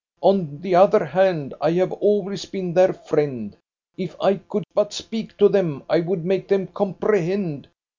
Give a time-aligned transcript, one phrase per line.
[0.21, 3.55] On the other hand, I have always been their friend.
[3.97, 7.67] If I could but speak to them, I would make them comprehend.